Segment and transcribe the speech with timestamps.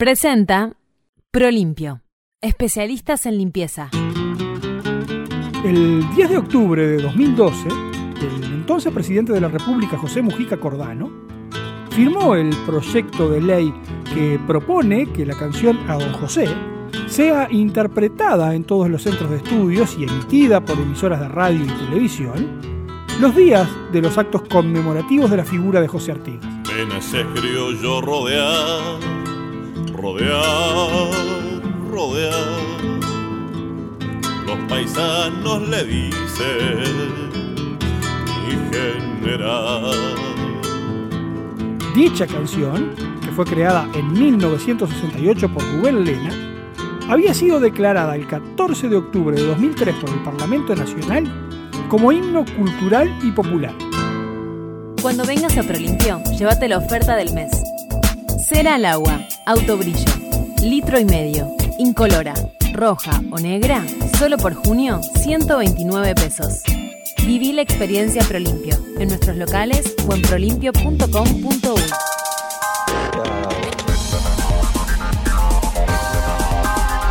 [0.00, 0.72] Presenta
[1.30, 2.00] Prolimpio,
[2.40, 3.90] especialistas en limpieza.
[5.62, 11.10] El 10 de octubre de 2012, el entonces presidente de la República, José Mujica Cordano,
[11.90, 13.74] firmó el proyecto de ley
[14.14, 16.46] que propone que la canción A Don José
[17.06, 21.84] sea interpretada en todos los centros de estudios y emitida por emisoras de radio y
[21.84, 22.58] televisión
[23.20, 26.46] los días de los actos conmemorativos de la figura de José Artigas.
[26.74, 28.98] En ese criollo rodear,
[29.92, 31.10] rodear,
[31.90, 32.70] rodear,
[34.46, 37.78] los paisanos le dicen
[38.46, 39.90] mi general.
[41.94, 46.30] Dicha canción, que fue creada en 1968 por Rubén Lena,
[47.08, 51.24] había sido declarada el 14 de octubre de 2003 por el Parlamento Nacional
[51.88, 53.74] como himno cultural y popular.
[55.02, 57.50] Cuando vengas a Prolimpio, llévate la oferta del mes.
[58.46, 60.12] Cera al agua, autobrillo,
[60.62, 61.48] litro y medio,
[61.78, 62.34] incolora,
[62.72, 63.84] roja o negra,
[64.18, 66.62] solo por junio, 129 pesos.
[67.26, 71.82] Viví la experiencia Prolimpio en nuestros locales o en prolimpio.com.uy.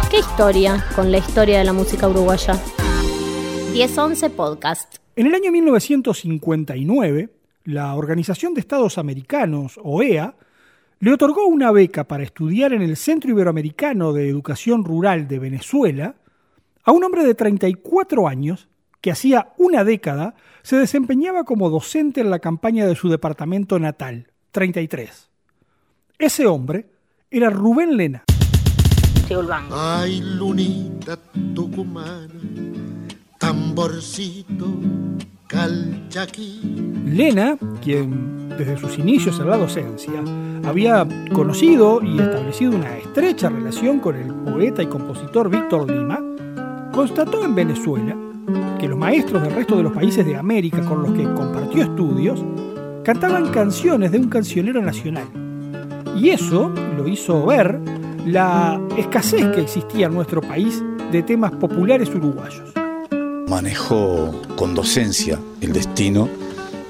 [0.10, 2.60] ¿Qué historia con la historia de la música uruguaya?
[3.72, 4.96] 1011 Podcast.
[5.16, 7.30] En el año 1959,
[7.66, 10.34] la Organización de Estados Americanos, OEA,
[11.00, 16.16] le otorgó una beca para estudiar en el Centro Iberoamericano de Educación Rural de Venezuela
[16.84, 18.68] a un hombre de 34 años
[19.00, 24.28] que hacía una década se desempeñaba como docente en la campaña de su departamento natal,
[24.52, 25.30] 33.
[26.18, 26.90] Ese hombre
[27.32, 28.26] era Rubén Lena.
[29.72, 31.18] Ay, lunita
[31.56, 32.34] tucumana,
[33.38, 34.68] tamborcito,
[37.06, 40.24] Lena, quien desde sus inicios en la docencia
[40.64, 46.24] había conocido y establecido una estrecha relación con el poeta y compositor Víctor Lima,
[46.92, 48.16] constató en Venezuela
[48.80, 52.46] que los maestros del resto de los países de América con los que compartió estudios
[53.04, 55.28] cantaban canciones de un cancionero nacional.
[56.16, 57.80] Y eso lo hizo ver
[58.24, 62.69] la escasez que existía en nuestro país de temas populares uruguayos.
[63.50, 66.30] Manejó con docencia el destino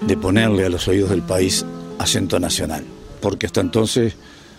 [0.01, 1.65] de ponerle a los oídos del país
[1.97, 2.83] acento nacional,
[3.21, 4.15] porque hasta entonces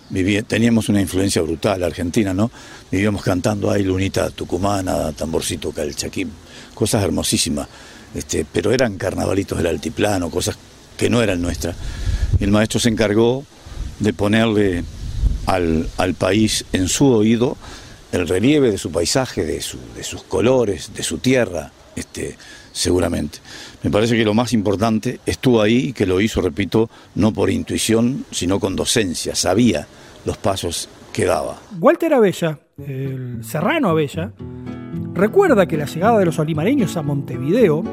[0.09, 2.49] vivía, teníamos una influencia brutal argentina, ¿no?
[2.91, 6.31] Vivíamos cantando ahí Lunita Tucumana, Tamborcito Calchaquín,
[6.73, 7.67] cosas hermosísimas,
[8.15, 10.57] este, pero eran carnavalitos del altiplano, cosas
[10.97, 11.75] que no eran nuestras.
[12.39, 13.45] El maestro se encargó
[13.99, 14.83] de ponerle
[15.45, 17.57] al, al país en su oído
[18.11, 22.35] el relieve de su paisaje, de, su, de sus colores, de su tierra, este,
[22.71, 23.39] seguramente.
[23.83, 27.49] Me parece que lo más importante estuvo ahí y que lo hizo, repito, no por
[27.49, 29.87] intuición, sino con docencia, sabía
[30.25, 31.59] los pasos que daba.
[31.79, 34.31] Walter Abella, el serrano Abella,
[35.13, 37.83] recuerda que la llegada de los olimareños a Montevideo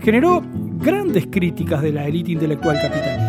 [0.00, 0.42] generó
[0.78, 3.21] grandes críticas de la élite intelectual capitalina.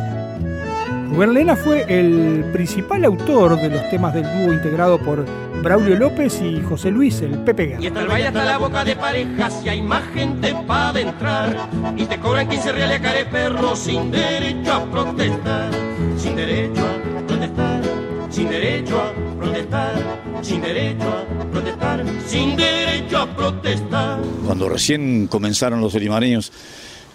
[1.13, 5.23] Rubén Lena fue el principal autor de los temas del dúo integrado por
[5.61, 7.83] Braulio López y José Luis, el Pepe Guerra.
[7.83, 11.69] Y está el baile hasta la boca de parejas y hay más gente para entrar.
[11.95, 15.69] Y te cobran 15 reales a care perro sin derecho a protestar.
[16.17, 17.81] Sin derecho a protestar.
[18.31, 19.93] Sin derecho a protestar.
[20.41, 22.05] Sin derecho a protestar.
[22.25, 24.19] Sin derecho a protestar.
[24.47, 26.51] Cuando recién comenzaron los olimareños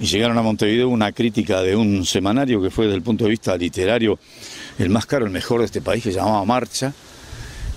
[0.00, 3.30] y llegaron a Montevideo, una crítica de un semanario que fue desde el punto de
[3.30, 4.18] vista literario
[4.78, 6.92] el más caro, el mejor de este país, que se llamaba Marcha,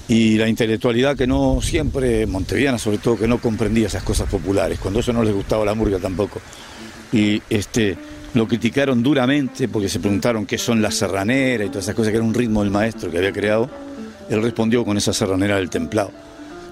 [0.07, 4.77] y la intelectualidad que no siempre, montevideana sobre todo, que no comprendía esas cosas populares,
[4.79, 6.41] cuando eso no les gustaba la murga tampoco.
[7.11, 7.97] Y este,
[8.33, 12.17] lo criticaron duramente porque se preguntaron qué son las serraneras y todas esas cosas, que
[12.17, 13.69] era un ritmo del maestro que había creado.
[14.29, 16.11] Él respondió con esa serranera del templado.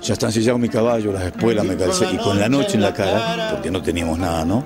[0.04, 2.94] Ya está ensillado mi caballo, las espuelas me calcé, y con la noche en la
[2.94, 4.66] cara, porque no teníamos nada, ¿no?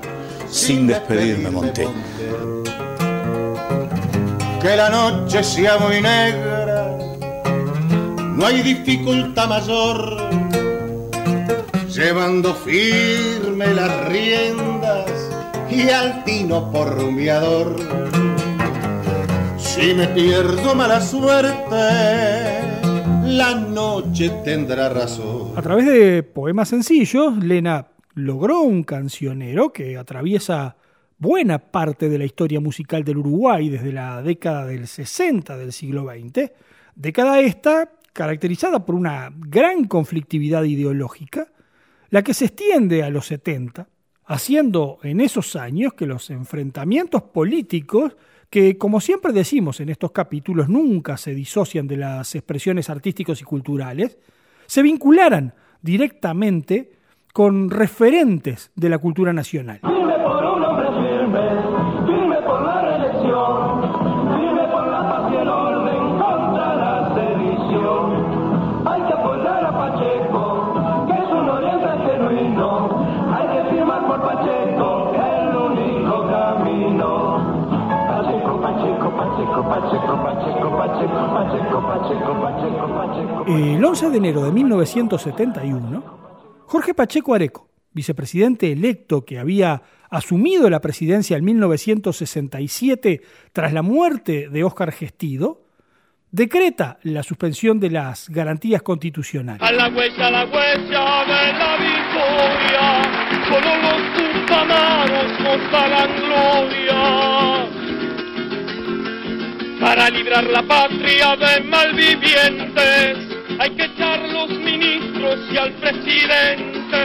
[0.54, 1.88] Sin despedirme monté.
[4.62, 6.96] Que la noche sea muy negra,
[8.36, 10.30] no hay dificultad mayor.
[11.90, 15.10] Llevando firme las riendas
[15.72, 17.76] y al tino por rumiador.
[19.58, 21.58] Si me pierdo mala suerte,
[23.26, 25.54] la noche tendrá razón.
[25.56, 30.76] A través de poemas sencillos, Lena logró un cancionero que atraviesa
[31.18, 36.06] buena parte de la historia musical del Uruguay desde la década del 60 del siglo
[36.06, 36.52] XX,
[36.96, 41.48] década esta caracterizada por una gran conflictividad ideológica,
[42.10, 43.88] la que se extiende a los 70,
[44.26, 48.16] haciendo en esos años que los enfrentamientos políticos
[48.50, 53.44] que, como siempre decimos en estos capítulos, nunca se disocian de las expresiones artísticas y
[53.44, 54.20] culturales,
[54.68, 56.92] se vincularan directamente
[57.34, 59.82] con referentes de la cultura nacional.
[83.46, 86.23] El 11 de enero de 1971,
[86.66, 93.22] Jorge Pacheco Areco, vicepresidente electo que había asumido la presidencia en 1967
[93.52, 95.64] tras la muerte de Óscar Gestido,
[96.32, 99.62] decreta la suspensión de las garantías constitucionales.
[99.62, 103.04] A la huella, a la huella de la victoria,
[109.80, 113.18] para librar la patria de malvivientes
[113.60, 113.88] hay que
[115.52, 116.98] y al presidente.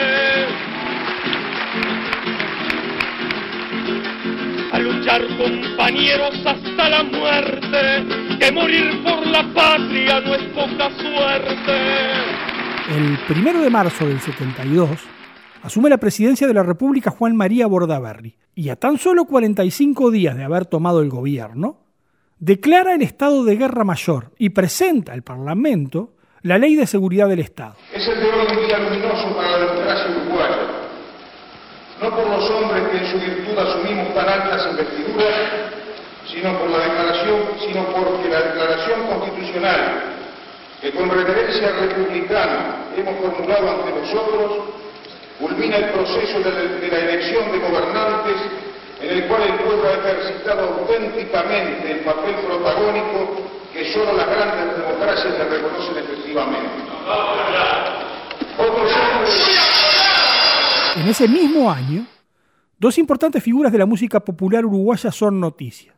[4.70, 11.78] A luchar compañeros hasta la muerte, que morir por la patria no es poca suerte.
[12.94, 14.90] El primero de marzo del 72
[15.62, 20.36] asume la presidencia de la República Juan María Bordaberry y a tan solo 45 días
[20.36, 21.86] de haber tomado el gobierno,
[22.38, 27.40] declara el estado de guerra mayor y presenta al Parlamento la Ley de Seguridad del
[27.40, 27.74] Estado.
[27.92, 30.56] Es el de un día luminoso para la democracia uruguaya,
[32.00, 35.34] no por los hombres que en su virtud asumimos tan altas investiduras,
[36.30, 40.02] sino por la declaración, sino porque la declaración constitucional
[40.80, 44.52] que con reverencia republicana hemos formulado ante nosotros
[45.40, 48.36] culmina el proceso de, de la elección de gobernantes
[49.00, 53.42] en el cual el pueblo ha ejercitado auténticamente el papel protagónico
[53.72, 54.76] que solo las grandes
[60.96, 62.06] En ese mismo año,
[62.78, 65.94] dos importantes figuras de la música popular uruguaya son noticia.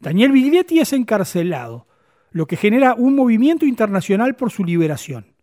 [0.00, 1.86] Daniel Biglietti es encarcelado,
[2.32, 5.34] lo que genera un movimiento internacional por su liberación.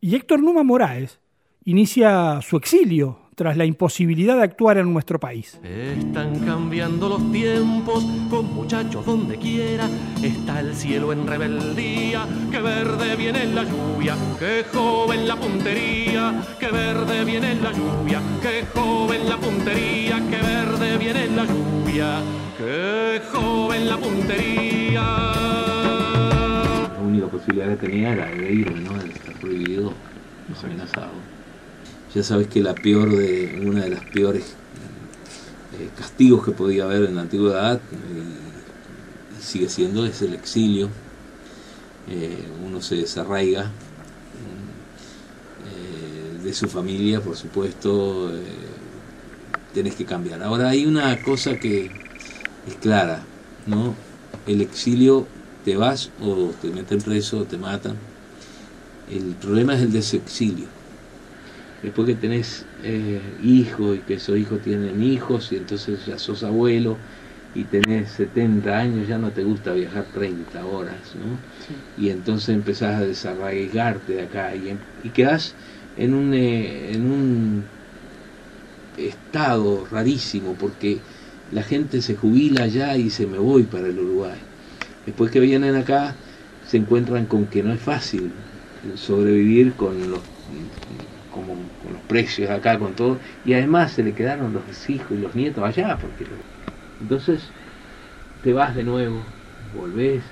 [0.00, 1.20] Y Héctor Numa Moraes
[1.64, 5.60] inicia su exilio tras la imposibilidad de actuar en nuestro país.
[5.62, 9.88] Están cambiando los tiempos, con muchachos donde quiera,
[10.22, 16.68] está el cielo en rebeldía, que verde viene la lluvia, que joven la puntería, que
[16.68, 22.20] verde viene la lluvia, que joven la puntería, que verde viene la lluvia,
[22.56, 25.02] que joven la puntería.
[26.92, 28.94] La única posibilidad que tenía era de irme, ¿no?
[28.94, 29.92] De estar prohibido,
[30.62, 31.33] amenazado
[32.14, 34.44] ya sabes que la peor de, una de las peores
[35.78, 40.88] eh, castigos que podía haber en la antigüedad, y, sigue siendo, es el exilio.
[42.08, 43.70] Eh, uno se desarraiga
[45.66, 48.30] eh, de su familia, por supuesto,
[49.74, 50.42] tenés que cambiar.
[50.42, 51.90] Ahora hay una cosa que
[52.66, 53.22] es clara,
[53.66, 53.94] ¿no?
[54.46, 55.26] El exilio
[55.64, 57.96] te vas o te meten preso o te matan.
[59.10, 60.83] El problema es el desexilio
[61.84, 66.42] después que tenés eh, hijos y que esos hijos tienen hijos y entonces ya sos
[66.42, 66.96] abuelo
[67.54, 71.38] y tenés 70 años, ya no te gusta viajar 30 horas, ¿no?
[72.02, 75.54] Y entonces empezás a desarraigarte de acá y, y quedás
[75.98, 77.64] en un, eh, en un
[78.96, 80.98] estado rarísimo porque
[81.52, 84.38] la gente se jubila allá y se me voy para el Uruguay.
[85.06, 86.16] Después que vienen acá
[86.66, 88.30] se encuentran con que no es fácil
[88.96, 90.22] sobrevivir con los
[91.34, 95.20] como con los precios acá, con todo, y además se le quedaron los hijos y
[95.20, 96.24] los nietos allá, porque
[97.00, 97.42] entonces
[98.44, 99.20] te vas de nuevo,
[99.76, 100.22] volvés,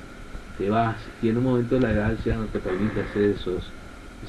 [0.56, 3.71] te vas, y en un momento la edad ya no te permite hacer esos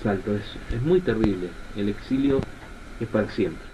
[0.01, 2.41] saltos, es, es muy terrible, el exilio
[2.99, 3.73] es para siempre.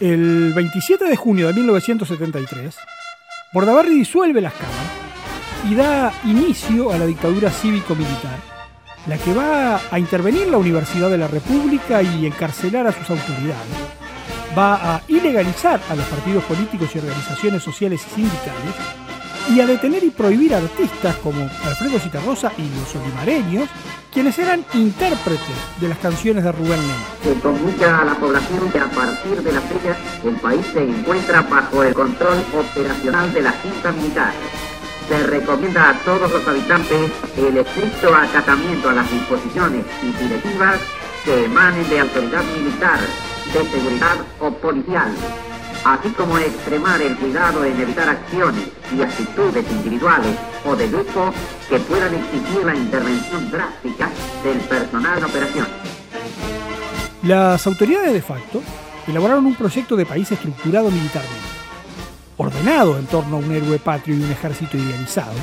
[0.00, 2.74] El 27 de junio de 1973,
[3.52, 4.92] Bordaberry disuelve las cámaras
[5.68, 8.38] y da inicio a la dictadura cívico-militar,
[9.08, 13.74] la que va a intervenir la Universidad de la República y encarcelar a sus autoridades.
[14.56, 18.74] Va a ilegalizar a los partidos políticos y organizaciones sociales y sindicales
[19.48, 23.68] y a detener y prohibir artistas como Alfredo Citarrosa y los olimareños,
[24.12, 27.04] quienes eran intérpretes de las canciones de Rubén Lema.
[27.22, 31.42] Se comunica a la población que a partir de la fecha el país se encuentra
[31.42, 34.32] bajo el control operacional de la Junta Militar.
[35.08, 40.78] Se recomienda a todos los habitantes el estricto acatamiento a las disposiciones y directivas
[41.24, 42.98] que emanen de autoridad militar,
[43.52, 45.12] de seguridad o policial,
[45.84, 51.32] así como extremar el cuidado en evitar acciones y actitudes individuales o de grupo
[51.68, 54.10] que puedan exigir la intervención drástica
[54.44, 55.66] del personal de operación.
[57.22, 58.62] Las autoridades de facto
[59.06, 61.34] elaboraron un proyecto de país estructurado militarmente,
[62.36, 65.34] ordenado en torno a un héroe patrio y un ejército idealizado,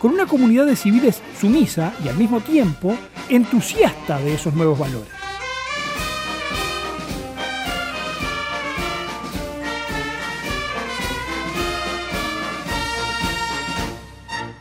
[0.00, 2.96] con una comunidad de civiles sumisa y al mismo tiempo
[3.28, 5.13] entusiasta de esos nuevos valores.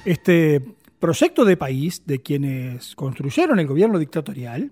[0.05, 0.61] Este
[0.99, 4.71] proyecto de país de quienes construyeron el gobierno dictatorial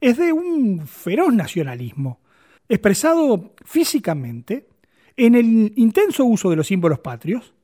[0.00, 2.18] es de un feroz nacionalismo,
[2.68, 4.66] expresado físicamente
[5.16, 7.54] en el intenso uso de los símbolos patrios,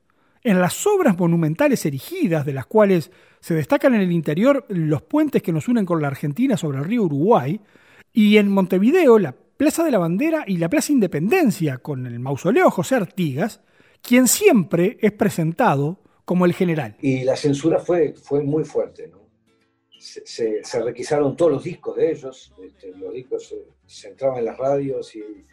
[0.41, 3.11] en las obras monumentales erigidas, de las cuales
[3.41, 6.85] se destacan en el interior los puentes que nos unen con la Argentina sobre el
[6.85, 7.59] río Uruguay,
[8.13, 12.71] y en Montevideo la Plaza de la Bandera y la Plaza Independencia, con el mausoleo
[12.71, 13.59] José Artigas,
[14.01, 16.97] quien siempre es presentado como el general.
[16.99, 19.23] Y la censura fue, fue muy fuerte, ¿no?
[19.97, 23.55] Se, requisaron todos los discos de ellos, este, los discos
[23.85, 25.45] se, entraban en las radios y,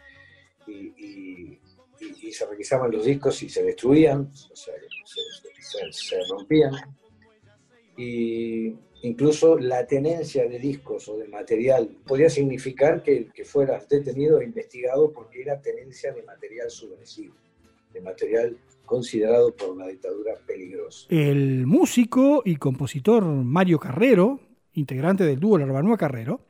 [2.31, 6.73] se requisaban los discos y se destruían, se, rompían.
[7.97, 14.39] Y incluso la tenencia de discos o de material podía significar que, que fueras detenido
[14.39, 17.35] e investigado porque era tenencia de material subversivo,
[17.91, 21.07] de material considerado por una dictadura peligrosa.
[21.09, 24.39] El músico y compositor Mario Carrero,
[24.73, 26.41] integrante del dúo La Larbanúa Carrero,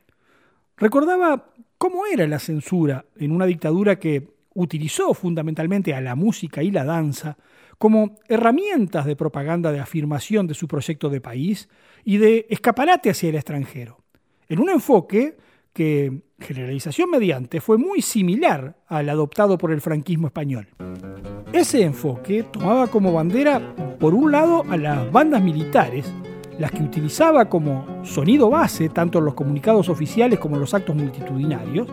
[0.76, 6.70] recordaba cómo era la censura en una dictadura que utilizó fundamentalmente a la música y
[6.70, 7.36] la danza
[7.78, 11.68] como herramientas de propaganda de afirmación de su proyecto de país
[12.04, 14.04] y de escaparate hacia el extranjero,
[14.48, 15.36] en un enfoque
[15.72, 20.68] que, generalización mediante, fue muy similar al adoptado por el franquismo español.
[21.54, 23.60] Ese enfoque tomaba como bandera,
[24.00, 26.12] por un lado, a las bandas militares,
[26.58, 30.96] las que utilizaba como sonido base tanto en los comunicados oficiales como en los actos
[30.96, 31.86] multitudinarios,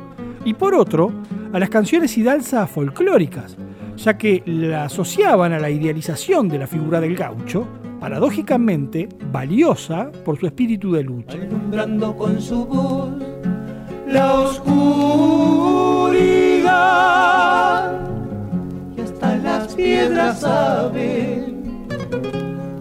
[0.43, 1.11] y por otro,
[1.53, 3.55] a las canciones y danzas folclóricas,
[3.97, 7.67] ya que la asociaban a la idealización de la figura del gaucho,
[7.99, 11.37] paradójicamente valiosa por su espíritu de lucha.
[12.17, 13.11] Con su voz
[14.07, 14.81] la oscuridad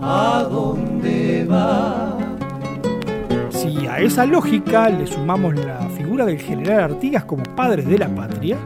[0.02, 2.18] a dónde va.
[3.50, 8.08] Si a esa lógica le sumamos la figura del general Artigas como padre de la
[8.08, 8.56] patria,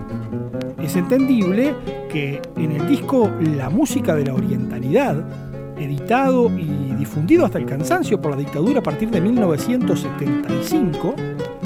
[0.83, 1.75] es entendible
[2.11, 5.17] que en el disco La música de la orientalidad,
[5.79, 11.14] editado y difundido hasta el cansancio por la dictadura a partir de 1975,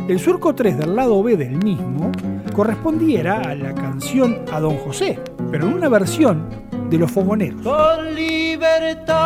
[0.09, 2.11] el surco 3 del lado B del mismo
[2.55, 5.19] correspondiera a la canción A Don José,
[5.51, 6.45] pero en una versión
[6.91, 7.63] de los fogoneros.
[7.63, 9.19] Con libertad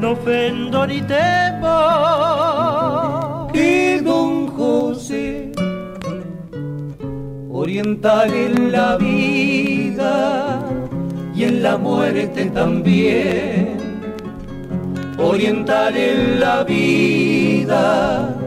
[0.00, 1.68] no ofendo ni temo.
[3.52, 5.50] Y Don José,
[7.50, 10.64] oriental en la vida
[11.34, 13.78] y en la muerte también.
[15.18, 18.37] Oriental en la vida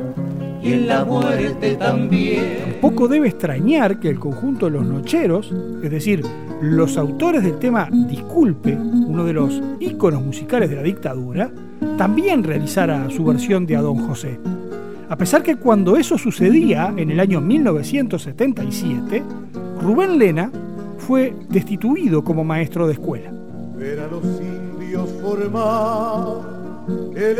[0.62, 2.78] y en la muerte también.
[2.82, 5.54] Poco debe extrañar que el conjunto de los nocheros,
[5.84, 6.24] es decir,
[6.62, 11.52] los autores del tema Disculpe, uno de los íconos musicales de la dictadura,
[11.98, 14.40] también realizara su versión de A Don José.
[15.10, 19.24] A pesar que cuando eso sucedía, en el año 1977,
[19.82, 20.52] Rubén Lena
[20.98, 23.32] fue destituido como maestro de escuela.
[23.76, 26.62] Ver a los indios formar
[27.16, 27.36] el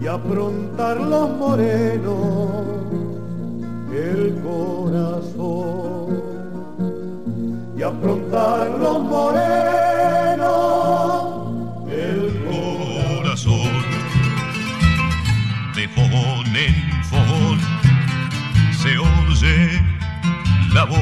[0.00, 2.68] y aprontar los morenos
[3.90, 6.22] el corazón.
[7.76, 10.48] Y afrontar los morenos
[11.90, 13.82] el corazón.
[15.74, 17.58] De fogón en fogón
[18.82, 19.80] se oye
[20.74, 20.98] la voz.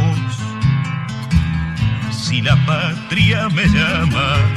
[2.13, 4.56] Si la patria me llama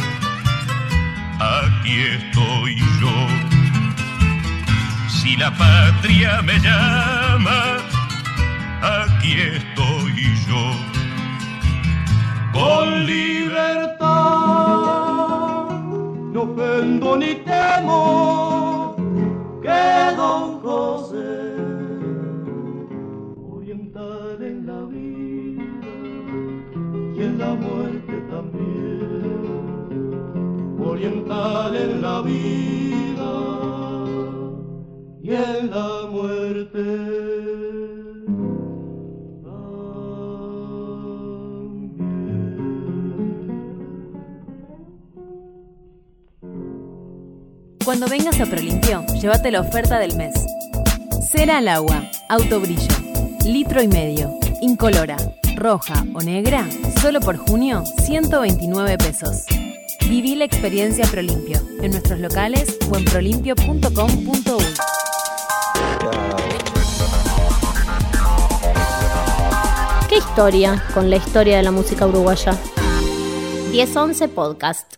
[1.57, 3.15] aquí estoy yo
[5.07, 7.77] si la patria me llama
[8.81, 10.71] aquí estoy yo.
[12.53, 14.07] Con libertad,
[16.33, 18.38] no ofendo ni temo
[31.05, 33.31] en la vida
[35.21, 36.85] y en la muerte.
[47.85, 50.33] Cuando vengas a Prolimpio, llévate la oferta del mes.
[51.31, 52.95] Cera al agua, autobrillo,
[53.45, 55.17] litro y medio, incolora,
[55.55, 56.67] roja o negra,
[57.01, 59.45] solo por junio, 129 pesos.
[60.09, 64.63] Viví la experiencia Prolimpio en nuestros locales o en prolimpio.com.uy.
[70.09, 72.57] ¿Qué historia con la historia de la música uruguaya?
[73.71, 74.95] 1011 Podcast.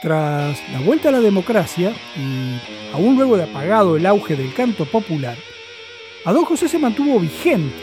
[0.00, 4.84] Tras la vuelta a la democracia, y aún luego de apagado el auge del canto
[4.84, 5.36] popular,
[6.24, 7.74] a don José se mantuvo vigente,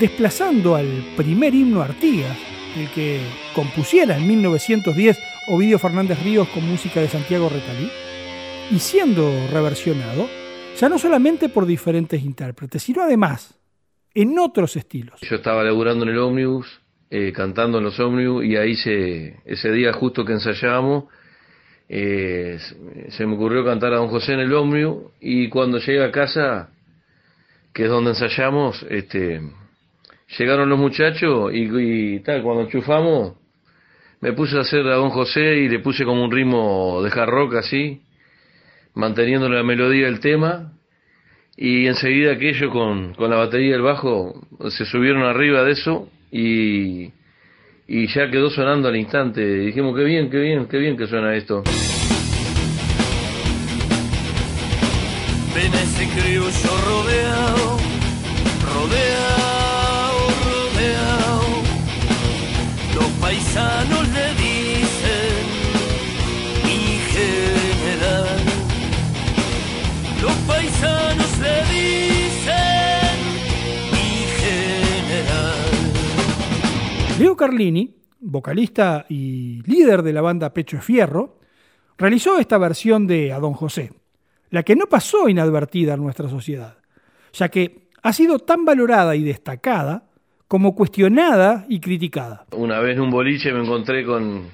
[0.00, 0.86] desplazando al
[1.16, 2.36] primer himno Artigas,
[2.76, 3.20] el que
[3.54, 7.88] compusiera en 1910 Ovidio Fernández Ríos con música de Santiago Retalí,
[8.70, 10.28] y siendo reversionado,
[10.76, 13.56] ya no solamente por diferentes intérpretes, sino además
[14.12, 15.20] en otros estilos.
[15.20, 16.66] Yo estaba laburando en el ómnibus,
[17.10, 21.04] eh, cantando en los ómnibus, y ahí se, ese día justo que ensayábamos,
[21.88, 22.58] eh,
[23.10, 26.70] se me ocurrió cantar a don José en el ómnibus, y cuando llegué a casa,
[27.74, 29.42] que es donde ensayamos, este,
[30.38, 33.34] llegaron los muchachos y, tal, cuando enchufamos,
[34.20, 37.28] me puse a hacer a don José y le puse como un ritmo de hard
[37.28, 38.00] rock así,
[38.94, 40.72] manteniendo la melodía del tema,
[41.56, 46.08] y enseguida aquello con, con la batería y el bajo se subieron arriba de eso
[46.30, 47.12] y,
[47.86, 49.40] y ya quedó sonando al instante.
[49.40, 51.62] Dijimos, qué bien, qué bien, qué bien que suena esto.
[55.54, 56.50] Ven a ese criollo
[56.88, 57.78] rodeado,
[58.74, 60.18] rodeado,
[60.50, 61.48] rodeado.
[62.96, 65.44] Los paisanos le dicen
[66.64, 68.40] mi general.
[70.20, 73.16] Los paisanos le dicen
[73.92, 75.62] mi general.
[77.20, 81.38] Leo Carlini, vocalista y líder de la banda Pecho Fierro,
[81.96, 83.92] realizó esta versión de A Don José,
[84.54, 86.78] la que no pasó inadvertida en nuestra sociedad,
[87.32, 90.04] ya que ha sido tan valorada y destacada
[90.46, 92.46] como cuestionada y criticada.
[92.52, 94.46] Una vez en un boliche me encontré con,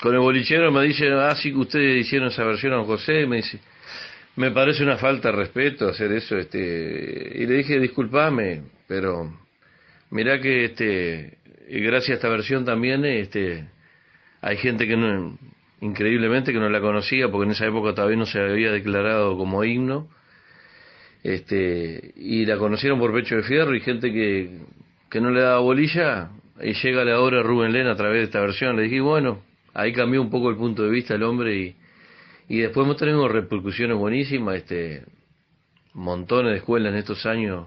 [0.00, 3.38] con el bolichero, me dice, ah, sí que ustedes hicieron esa versión a José, me
[3.38, 3.58] dice,
[4.36, 9.36] me parece una falta de respeto hacer eso, este, y le dije, disculpame, pero
[10.10, 11.38] mirá que este,
[11.68, 13.66] gracias a esta versión también, este,
[14.42, 15.36] hay gente que no,
[15.82, 19.64] increíblemente que no la conocía, porque en esa época todavía no se había declarado como
[19.64, 20.08] himno,
[21.24, 24.60] este, y la conocieron por pecho de fierro y gente que,
[25.10, 28.40] que no le daba bolilla, y llega la hora Rubén Lena a través de esta
[28.40, 29.42] versión, le dije, bueno,
[29.74, 31.76] ahí cambió un poco el punto de vista el hombre y,
[32.48, 35.04] y después hemos tenido repercusiones buenísimas, este,
[35.94, 37.66] montones de escuelas en estos años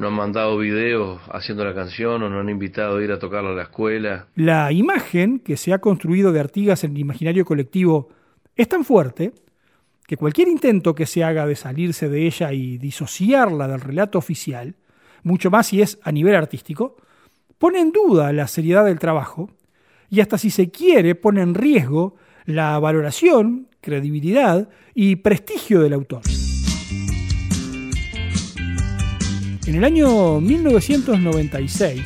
[0.00, 3.50] nos han mandado videos haciendo la canción o nos han invitado a ir a tocarla
[3.50, 4.28] a la escuela.
[4.34, 8.08] La imagen que se ha construido de Artigas en el imaginario colectivo
[8.56, 9.32] es tan fuerte
[10.06, 14.74] que cualquier intento que se haga de salirse de ella y disociarla del relato oficial,
[15.22, 16.96] mucho más si es a nivel artístico,
[17.58, 19.50] pone en duda la seriedad del trabajo
[20.08, 26.22] y hasta si se quiere pone en riesgo la valoración, credibilidad y prestigio del autor.
[29.70, 32.02] En el año 1996,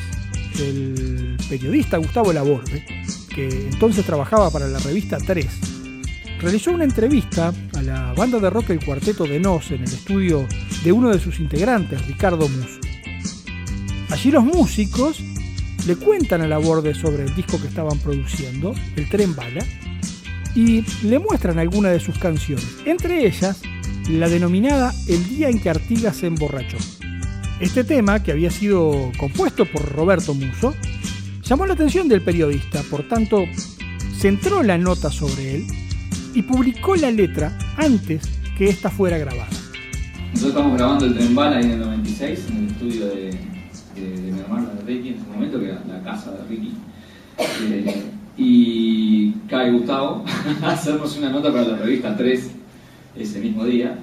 [0.59, 2.85] el periodista Gustavo Laborde,
[3.33, 5.47] que entonces trabajaba para la revista 3,
[6.41, 10.47] realizó una entrevista a la banda de rock El Cuarteto de Nos en el estudio
[10.83, 12.79] de uno de sus integrantes, Ricardo Muso.
[14.11, 15.19] Allí los músicos
[15.87, 19.65] le cuentan a Laborde sobre el disco que estaban produciendo, El Tren Bala,
[20.53, 23.59] y le muestran algunas de sus canciones, entre ellas
[24.07, 26.77] la denominada El día en que Artigas se emborrachó.
[27.59, 30.75] Este tema, que había sido compuesto por Roberto Muso,
[31.41, 33.45] llamó la atención del periodista, por tanto,
[34.13, 35.67] centró la nota sobre él
[36.33, 39.47] y publicó la letra antes que ésta fuera grabada.
[40.33, 43.39] Nosotros estamos grabando el Tren ahí en el 96, en el estudio de,
[44.33, 46.73] mi hermano de Ricky en ese momento, que era la casa de Ricky.
[47.37, 48.03] Eh,
[48.37, 50.25] y cae Gustavo
[50.61, 52.51] a hacernos una nota para la revista 3
[53.15, 53.97] ese mismo día,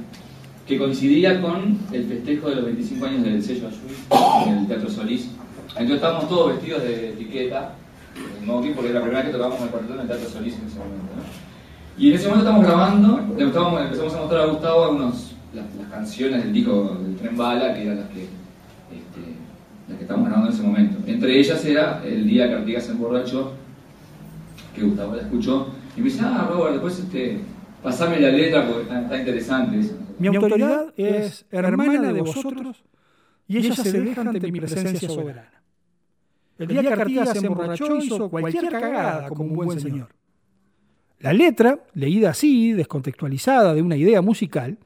[0.66, 4.88] que coincidía con el festejo de los 25 años del sello Ayuy en el Teatro
[4.88, 5.28] Solís.
[5.68, 7.74] Entonces estábamos todos vestidos de etiqueta,
[8.14, 10.66] de porque era la primera vez que tocábamos el cuarteto en el Teatro Solís en
[10.66, 11.12] ese momento.
[11.98, 16.44] Y en ese momento estamos grabando, empezamos a mostrar a Gustavo algunos, las, las canciones
[16.44, 19.36] del disco del Tren Bala, que eran las que, este,
[19.88, 20.98] las que estábamos grabando en ese momento.
[21.06, 23.52] Entre ellas era el día que Artigas se emborrachó,
[24.74, 27.40] que Gustavo la escuchó, y me dice, ah, Robert, después este,
[27.82, 30.01] pasame la letra porque está, está interesante eso.
[30.18, 32.84] Mi autoridad es hermana de vosotros
[33.46, 35.62] y ella se deja ante mi presencia soberana.
[36.58, 40.08] El día que Artigas se emborrachó hizo cualquier cagada como un buen señor.
[41.18, 44.78] La letra, leída así, descontextualizada de una idea musical,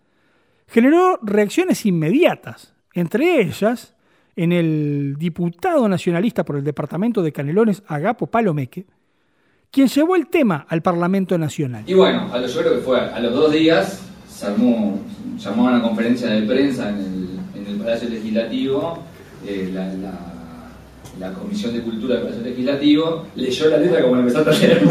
[0.67, 3.95] generó reacciones inmediatas, entre ellas
[4.37, 8.87] en el diputado nacionalista por el departamento de Canelones, Agapo Palomeque,
[9.71, 11.85] quien llevó el tema al Parlamento Nacional.
[11.87, 14.06] Y bueno, a lo, yo creo que fue a los dos días,
[14.37, 15.01] se armó,
[15.39, 19.03] se armó una conferencia de prensa en el, en el Palacio Legislativo,
[19.47, 20.13] eh, la, la,
[21.19, 24.83] la, Comisión de Cultura del Palacio Legislativo leyó la letra como empezó a leer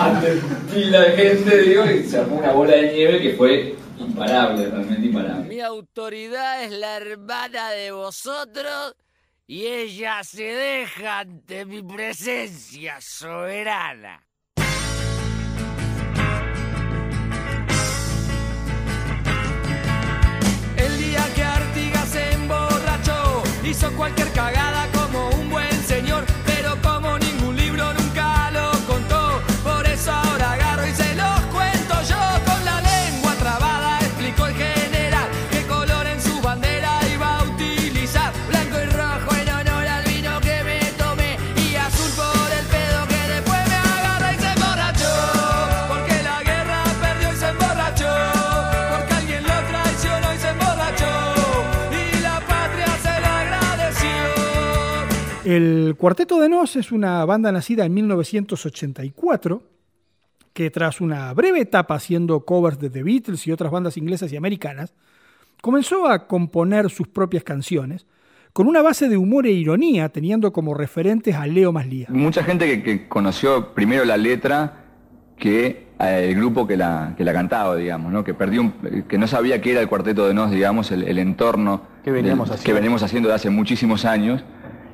[0.00, 0.40] ante
[0.74, 5.06] pila de gente, digo, y se armó una bola de nieve que fue imparable, realmente
[5.06, 5.48] imparable.
[5.48, 8.96] Mi autoridad es la hermana de vosotros
[9.46, 14.25] y ella se deja ante mi presencia soberana.
[23.76, 24.95] Hizo cualquier cagada
[55.96, 59.62] El Cuarteto de Nos es una banda nacida en 1984
[60.52, 64.36] que tras una breve etapa haciendo covers de The Beatles y otras bandas inglesas y
[64.36, 64.92] americanas,
[65.62, 68.04] comenzó a componer sus propias canciones
[68.52, 72.08] con una base de humor e ironía, teniendo como referentes a Leo Maslía.
[72.10, 74.84] Mucha gente que, que conoció primero la letra
[75.38, 78.22] que eh, el grupo que la, que la cantaba, digamos, ¿no?
[78.22, 81.18] que perdió un- que no sabía qué era el cuarteto de Nos, digamos, el, el
[81.18, 84.42] entorno Que veníamos del- que haciendo de hace muchísimos años,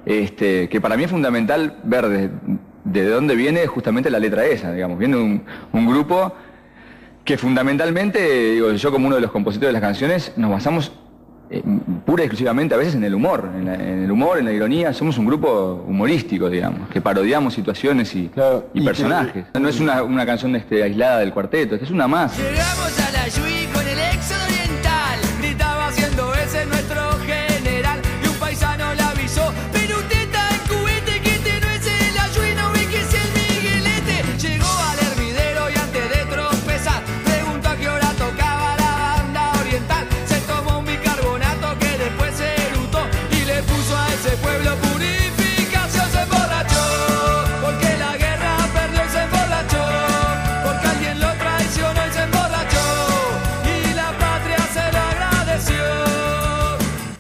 [0.07, 2.31] este, que para mí es fundamental ver de,
[2.85, 6.33] de dónde viene justamente la letra esa, digamos, viene un, un grupo
[7.25, 10.93] que fundamentalmente, digo, yo como uno de los compositores de las canciones, nos basamos
[11.51, 11.62] eh,
[12.05, 14.53] pura y exclusivamente a veces en el humor, en, la- en el humor, en la
[14.53, 18.31] ironía, somos un grupo humorístico, digamos, que parodiamos situaciones y,
[18.75, 19.45] y y personajes.
[19.61, 22.37] No es una, una canción este, aislada del cuarteto, es una más.
[22.38, 23.29] Llegamos a la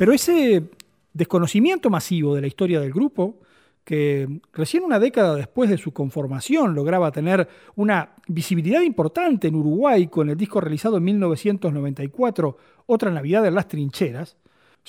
[0.02, 0.64] Pero ese
[1.12, 3.38] desconocimiento masivo de la historia del grupo,
[3.84, 10.08] que recién una década después de su conformación lograba tener una visibilidad importante en Uruguay
[10.08, 14.36] con el disco realizado en 1994, Otra Navidad en las Trincheras,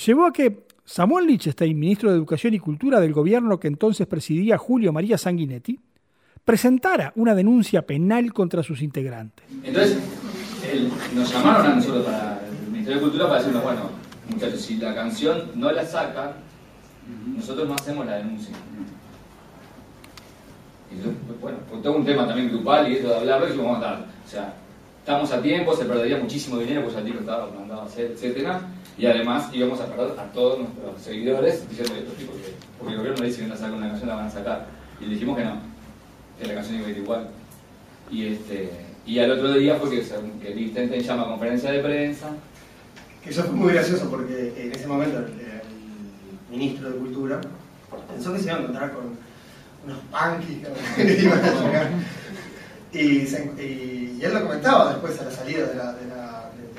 [0.03, 4.57] llevó a que Samuel Lichtenstein, ministro de Educación y Cultura del gobierno que entonces presidía
[4.57, 5.79] Julio María Sanguinetti,
[6.43, 9.45] presentara una denuncia penal contra sus integrantes.
[9.63, 9.95] Entonces,
[11.13, 14.93] nos llamaron a nosotros para el Ministerio de Cultura para decirnos, bueno, muchachos, si la
[14.95, 16.33] canción no la sacan,
[17.35, 18.55] nosotros no hacemos la denuncia.
[20.91, 23.65] Y yo, pues, bueno, fue todo un tema también grupal y eso de y dijimos,
[23.65, 24.05] vamos a dar.
[24.25, 24.53] O sea,
[24.99, 28.61] estamos a tiempo, se perdería muchísimo dinero, pues el tipo estaba mandado a hacer, etcétera,
[28.97, 32.99] y además íbamos a perder a todos nuestros seguidores diciendo estos tipos que, porque el
[32.99, 34.67] gobierno le dice que no sacan una canción, la van a sacar.
[35.01, 35.57] Y le dijimos que no,
[36.39, 37.27] que la canción iba a ir igual.
[38.11, 38.69] Y, este,
[39.05, 40.05] y al otro día fue que,
[40.41, 42.29] que Liechtenstein llama a conferencia de prensa.
[43.23, 45.53] Que eso fue muy gracioso porque en ese momento el,
[46.49, 47.41] ministro de Cultura
[48.11, 49.17] pensó que se iba a encontrar con
[49.85, 51.89] unos punkis que iban a llegar.
[52.93, 56.03] Y, él lo comentaba después a la salida de la, de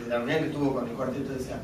[0.09, 1.57] reunión que tuvo con el cuarteto, decía,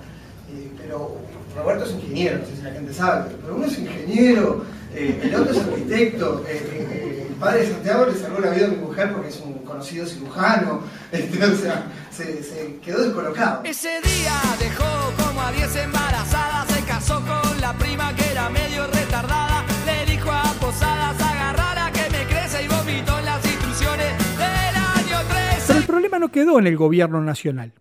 [0.50, 1.16] eh, pero
[1.56, 4.64] Roberto es ingeniero, no sé si la gente sabe, pero, uno es ingeniero,
[4.94, 8.66] eh, el otro es arquitecto, eh, eh, eh, padre de Santiago le salvó la vida
[8.66, 13.62] a mi mujer porque es un conocido cirujano, este, o sea, se, se quedó descolocado.
[13.64, 14.84] Ese día dejó
[15.16, 20.30] como a 10 embarazadas, se casó con la prima que era medio retardada, le dijo
[20.30, 25.64] a Posadas agarrara que me crece y vomitó en las instrucciones del año 13.
[25.66, 27.72] Pero el problema no quedó en el gobierno nacional.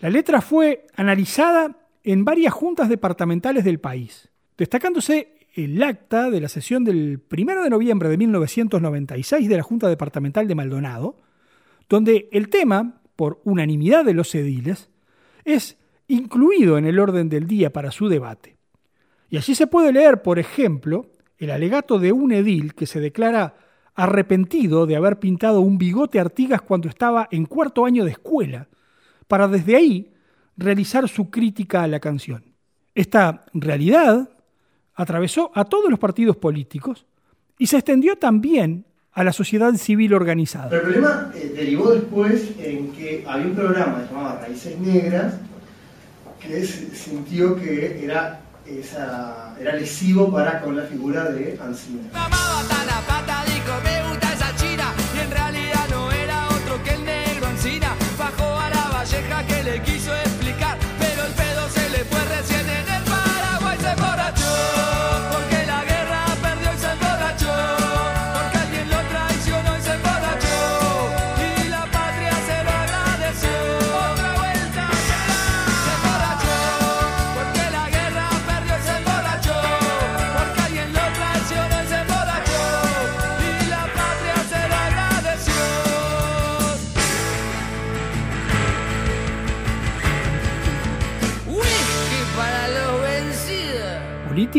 [0.00, 6.48] La letra fue analizada en varias juntas departamentales del país, destacándose el acta de la
[6.48, 11.16] sesión del 1 de noviembre de 1996 de la Junta Departamental de Maldonado,
[11.88, 14.90] donde el tema, por unanimidad de los ediles,
[15.44, 18.58] es incluido en el orden del día para su debate.
[19.30, 23.56] Y allí se puede leer, por ejemplo, el alegato de un edil que se declara
[23.94, 28.68] arrepentido de haber pintado un bigote Artigas cuando estaba en cuarto año de escuela,
[29.26, 30.12] para desde ahí
[30.58, 32.44] realizar su crítica a la canción.
[32.94, 34.35] Esta realidad
[34.96, 37.06] atravesó a todos los partidos políticos
[37.58, 40.68] y se extendió también a la sociedad civil organizada.
[40.68, 45.34] Pero el problema eh, derivó después en que había un programa llamado Raíces Negras
[46.40, 52.02] que se sintió que era, esa, era lesivo para con la figura de Ancina.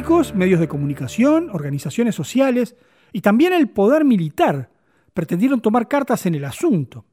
[0.07, 2.77] Políticos, medios de comunicación, organizaciones sociales
[3.11, 4.69] y también el poder militar
[5.13, 7.03] pretendieron tomar cartas en el asunto.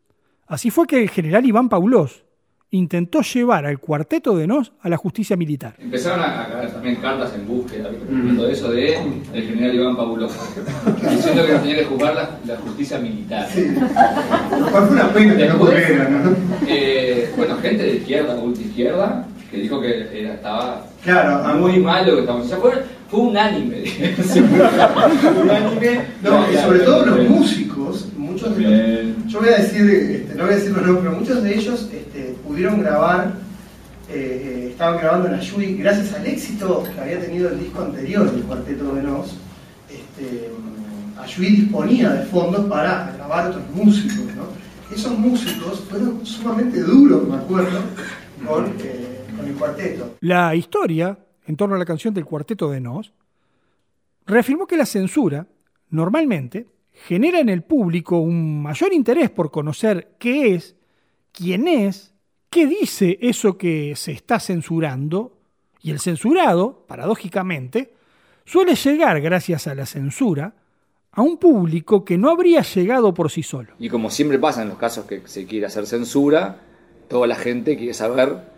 [0.46, 2.24] Así fue que el general Iván Paulós
[2.70, 5.74] intentó llevar al cuarteto de Nos a la justicia militar.
[5.80, 8.37] Empezaron a, caer también cartas en búsqueda, ¿viste?
[8.37, 8.94] todo eso de
[9.33, 10.38] el general Iván Pabuloso,
[11.11, 13.48] diciendo que nos tenía que juzgar la, la justicia militar.
[13.48, 16.37] fue una pena que no pudiera, ¿no?
[16.68, 21.78] eh, bueno, gente de izquierda, ultra izquierda, que dijo que era, estaba Claro, a- muy
[21.78, 22.46] malo lo que estamos.
[22.46, 22.72] O sea, fue,
[23.10, 23.84] fue unánime.
[25.42, 26.00] unánime.
[26.22, 30.44] No, y sobre todo los músicos, muchos de los, yo voy a decir, este, no
[30.44, 33.34] voy a decir los nombres, pero muchos de ellos este, pudieron grabar,
[34.10, 34.14] eh,
[34.64, 38.42] eh, estaban grabando en Ayui, gracias al éxito que había tenido el disco anterior del
[38.42, 39.36] Cuarteto de Nos,
[39.90, 40.50] este,
[41.22, 44.44] Ayui disponía de fondos para grabar otros músicos, ¿no?
[44.94, 47.80] Esos músicos fueron sumamente duros, me acuerdo,
[48.46, 50.16] con, eh, con el cuarteto.
[50.20, 53.12] La historia, en torno a la canción del Cuarteto de Nos,
[54.27, 55.47] reafirmó que la censura,
[55.90, 60.77] normalmente, genera en el público un mayor interés por conocer qué es,
[61.33, 62.14] quién es,
[62.51, 65.38] qué dice eso que se está censurando,
[65.83, 67.92] y el censurado, paradójicamente,
[68.47, 70.55] suele llegar, gracias a la censura,
[71.12, 73.75] a un público que no habría llegado por sí solo.
[73.79, 76.61] Y como siempre pasa en los casos que se quiere hacer censura,
[77.09, 78.53] toda la gente quiere saber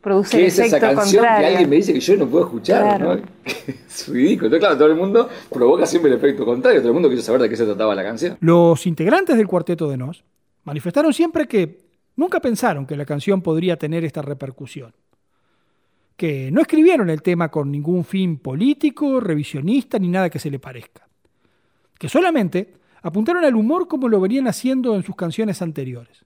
[0.00, 1.40] Produce qué el es esa efecto canción contrario.
[1.40, 2.82] que alguien me dice que yo no puedo escuchar.
[2.82, 3.16] Claro.
[3.16, 3.22] ¿no?
[3.44, 4.46] es ridículo.
[4.46, 6.80] Entonces, claro, todo el mundo provoca siempre el efecto contrario.
[6.80, 8.38] Todo el mundo quiere saber de qué se trataba la canción.
[8.40, 10.24] Los integrantes del Cuarteto de Nos
[10.64, 11.80] manifestaron siempre que
[12.16, 14.94] nunca pensaron que la canción podría tener esta repercusión.
[16.16, 20.58] Que no escribieron el tema con ningún fin político, revisionista ni nada que se le
[20.58, 21.08] parezca.
[21.98, 26.24] Que solamente apuntaron al humor como lo venían haciendo en sus canciones anteriores.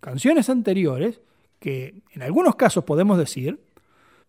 [0.00, 1.20] Canciones anteriores
[1.60, 3.60] que, en algunos casos podemos decir,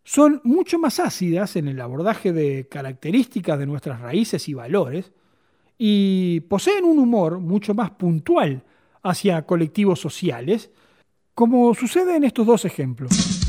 [0.03, 5.11] son mucho más ácidas en el abordaje de características de nuestras raíces y valores,
[5.77, 8.63] y poseen un humor mucho más puntual
[9.01, 10.69] hacia colectivos sociales,
[11.33, 13.40] como sucede en estos dos ejemplos.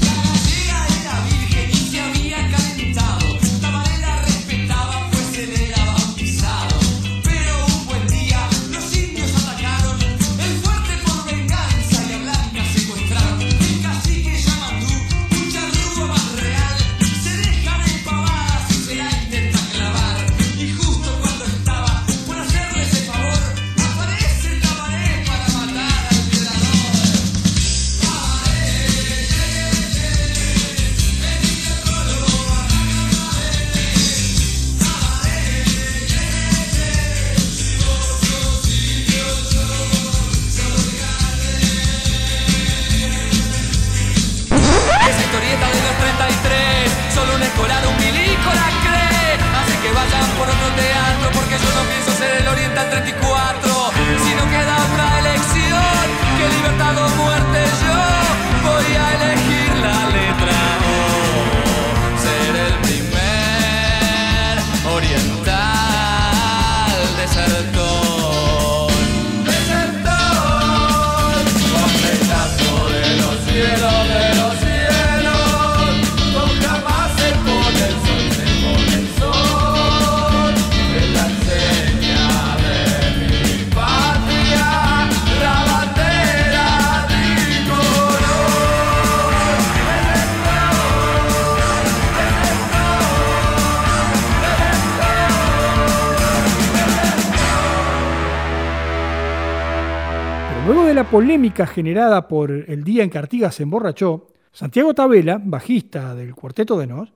[101.12, 106.79] Polémica generada por el día en que Artigas se emborrachó, Santiago Tabela, bajista del Cuarteto
[106.79, 107.12] de Nos,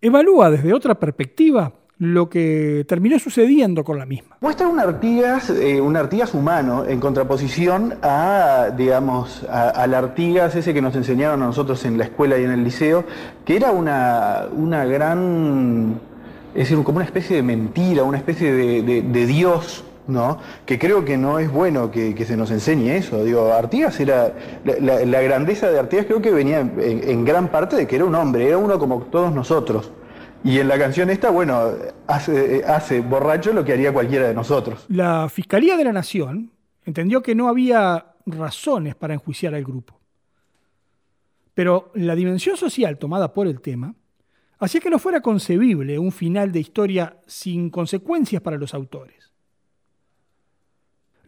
[0.00, 4.38] evalúa desde otra perspectiva lo que terminó sucediendo con la misma.
[4.40, 10.82] Muestra un Artigas, eh, un Artigas humano en contraposición a, digamos, al Artigas ese que
[10.82, 13.04] nos enseñaron a nosotros en la escuela y en el liceo,
[13.44, 16.00] que era una, una gran,
[16.56, 20.38] es decir, como una especie de mentira, una especie de, Dios ¿no?
[20.66, 23.22] Que creo que no es bueno que, se nos enseñe eso.
[23.22, 24.34] Digo, Artigas era.
[24.64, 28.48] La, grandeza de Artigas creo que venía en, gran parte de que era un hombre,
[28.48, 29.92] era uno como todos nosotros.
[30.42, 31.72] Y en la canción esta, bueno,
[32.06, 34.86] hace, hace borracho lo que haría cualquiera de nosotros.
[34.88, 36.52] La Fiscalía de la Nación
[36.84, 40.00] entendió que no había razones para enjuiciar al grupo.
[41.54, 43.94] Pero la dimensión social tomada por el tema
[44.60, 49.27] hacía que no fuera concebible un final de historia sin consecuencias para los autores.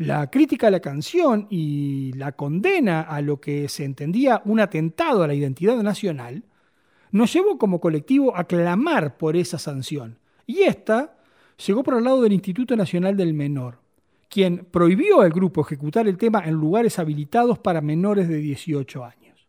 [0.00, 5.22] La crítica a la canción y la condena a lo que se entendía un atentado
[5.22, 6.42] a la identidad nacional
[7.10, 10.18] nos llevó como colectivo a clamar por esa sanción.
[10.46, 11.18] Y esta
[11.66, 13.82] llegó por el lado del Instituto Nacional del Menor,
[14.30, 19.48] quien prohibió al grupo ejecutar el tema en lugares habilitados para menores de 18 años.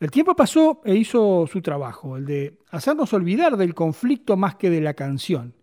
[0.00, 4.68] El tiempo pasó e hizo su trabajo, el de hacernos olvidar del conflicto más que
[4.68, 5.54] de la canción,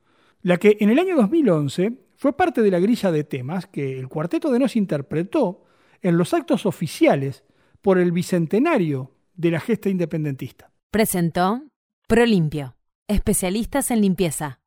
[0.41, 4.08] la que en el año 2011 fue parte de la grilla de temas que el
[4.08, 5.66] Cuarteto de Nos interpretó
[6.02, 7.44] en los actos oficiales
[7.82, 10.72] por el bicentenario de la gesta independentista.
[10.90, 11.64] Presentó
[12.08, 12.78] Prolimpio,
[13.10, 14.62] especialistas en limpieza.